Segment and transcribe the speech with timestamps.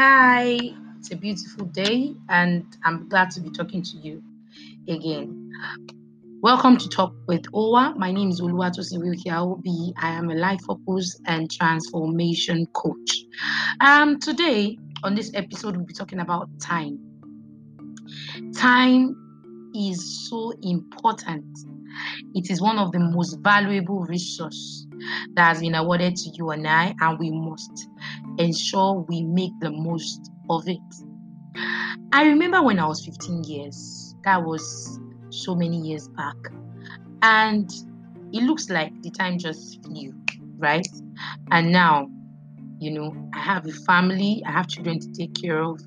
[0.00, 0.56] Hi,
[0.96, 4.22] it's a beautiful day, and I'm glad to be talking to you
[4.88, 5.50] again.
[6.40, 7.96] Welcome to Talk with Owa.
[7.96, 9.28] My name is Oluwatosin Wilkie
[10.00, 13.24] I am a life purpose and transformation coach.
[13.80, 17.00] Um, today on this episode, we'll be talking about time.
[18.54, 19.16] Time
[19.74, 21.44] is so important.
[22.34, 24.86] It is one of the most valuable resources
[25.34, 27.88] that has been awarded to you and I, and we must
[28.38, 30.78] ensure we make the most of it.
[32.12, 34.98] I remember when I was 15 years, that was
[35.30, 36.36] so many years back,
[37.22, 37.70] and
[38.32, 40.12] it looks like the time just flew,
[40.58, 40.86] right?
[41.50, 42.08] And now,
[42.78, 45.80] you know, I have a family, I have children to take care of,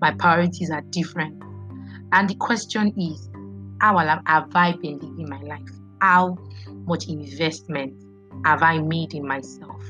[0.00, 1.42] my priorities are different.
[2.12, 3.30] And the question is,
[3.80, 5.68] how have I been living my life?
[6.00, 6.36] How
[6.86, 7.94] much investment
[8.44, 9.82] have I made in myself?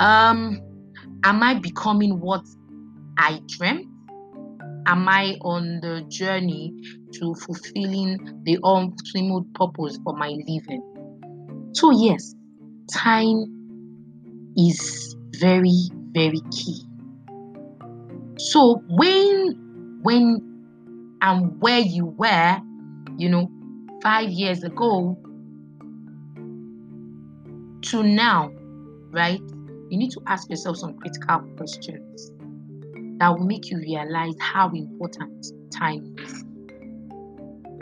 [0.00, 0.60] Um,
[1.24, 2.42] am I becoming what
[3.18, 3.86] I dreamt?
[4.86, 6.72] Am I on the journey
[7.12, 11.70] to fulfilling the ultimate purpose for my living?
[11.74, 12.34] So, yes,
[12.92, 16.82] time is very, very key.
[18.38, 22.60] So, when, when and where you were,
[23.16, 23.48] you know,
[24.02, 25.16] five years ago
[27.82, 28.50] to now,
[29.12, 29.40] right?
[29.90, 32.32] You need to ask yourself some critical questions
[33.18, 36.44] that will make you realize how important time is.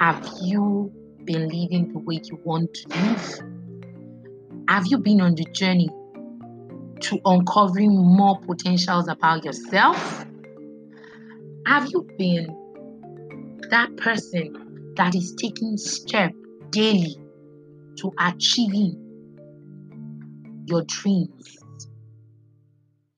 [0.01, 0.93] Have you
[1.25, 3.41] been living the way you want to live?
[4.69, 5.89] Have you been on the journey
[7.01, 10.27] to uncovering more potentials about yourself?
[11.67, 12.47] Have you been
[13.71, 16.35] that person that is taking steps
[16.71, 17.17] daily
[17.97, 18.99] to achieving
[20.67, 21.62] your dreams?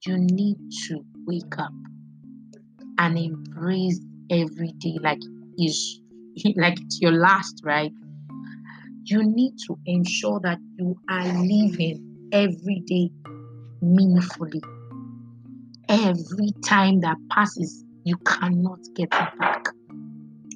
[0.07, 1.71] You need to wake up
[2.99, 3.99] and embrace
[4.29, 5.17] every day like
[5.57, 5.99] is
[6.57, 7.91] like it's your last, right?
[9.05, 13.09] You need to ensure that you are living every day
[13.81, 14.61] meaningfully.
[15.89, 19.65] Every time that passes, you cannot get it back.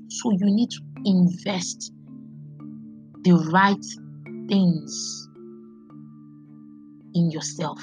[0.09, 1.91] So you need to invest
[3.23, 5.27] the right things
[7.15, 7.81] in yourself.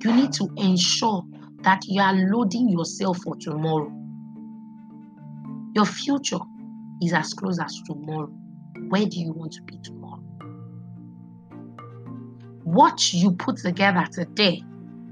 [0.00, 1.24] You need to ensure
[1.62, 3.92] that you are loading yourself for tomorrow.
[5.74, 6.38] Your future
[7.02, 8.32] is as close as tomorrow.
[8.88, 10.22] Where do you want to be tomorrow?
[12.62, 14.62] What you put together today,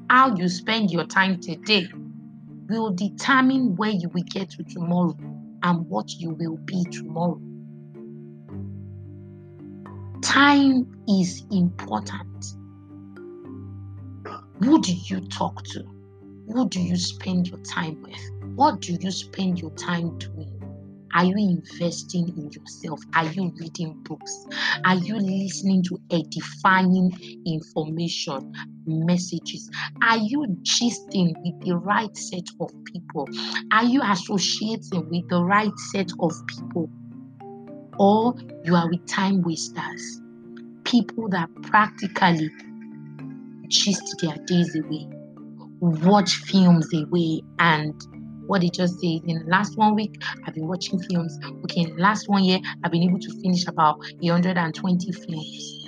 [0.08, 1.88] how you spend your time today,
[2.68, 5.16] will determine where you will get to tomorrow
[5.62, 7.40] and what you will be tomorrow.
[10.22, 12.56] Time is important.
[14.62, 15.84] Who do you talk to?
[16.48, 18.56] Who do you spend your time with?
[18.56, 20.52] What do you spend your time doing?
[21.14, 23.00] Are you investing in yourself?
[23.14, 24.46] Are you reading books?
[24.84, 28.54] Are you listening to edifying information,
[28.86, 29.70] messages?
[30.02, 33.28] Are you gisting with the right set of people?
[33.72, 36.88] Are you associating with the right set of people?
[37.98, 38.34] Or
[38.64, 40.20] you are with time wasters,
[40.84, 42.50] people that practically
[43.68, 45.08] gist their days away,
[45.80, 47.94] watch films away, and
[48.46, 51.38] what they just say in the last one week i've been watching films.
[51.64, 55.82] Okay in the last one year i've been able to finish about 120 films.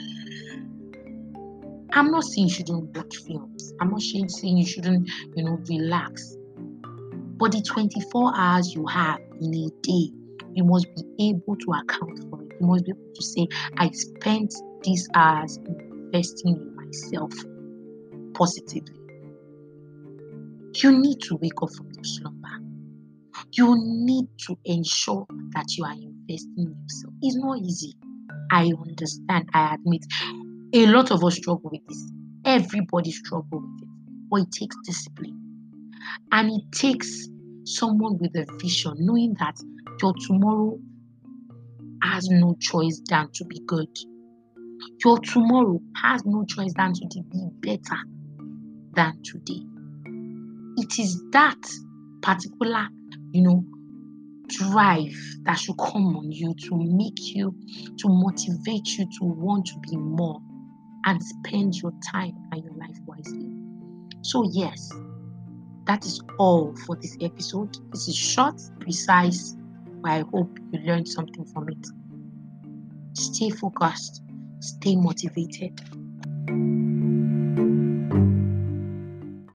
[1.93, 3.73] I'm not saying you shouldn't watch films.
[3.81, 6.37] I'm not saying you shouldn't you know relax.
[7.39, 10.13] But the 24 hours you have in a day
[10.55, 12.53] you must be able to account for it.
[12.61, 14.53] You must be able to say i spent
[14.83, 17.33] these hours investing in myself
[18.39, 18.95] positively
[20.75, 22.49] you need to wake up from your slumber
[23.53, 27.15] you need to ensure that you are investing in yourself.
[27.23, 27.95] It's not easy.
[28.51, 30.05] I understand, I admit.
[30.75, 32.13] A lot of us struggle with this.
[32.45, 33.89] Everybody struggles with it.
[34.31, 35.35] But it takes discipline.
[36.33, 37.29] And it takes
[37.65, 39.57] someone with a vision, knowing that
[40.03, 40.79] your tomorrow
[42.03, 43.89] has no choice than to be good.
[45.05, 47.99] Your tomorrow has no choice than to be better
[48.99, 49.63] than today.
[50.77, 51.59] It is that
[52.21, 52.89] particular
[53.33, 53.65] you know,
[54.49, 57.55] drive that should come on you to make you,
[57.99, 60.41] to motivate you to want to be more
[61.05, 63.55] and spend your time and your life wisely.
[64.23, 64.91] So, yes,
[65.85, 67.77] that is all for this episode.
[67.93, 69.55] This is short, precise,
[70.03, 71.87] but I hope you learned something from it.
[73.15, 74.23] Stay focused,
[74.61, 75.81] stay motivated.